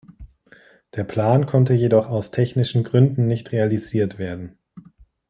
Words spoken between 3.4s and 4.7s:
realisiert werden.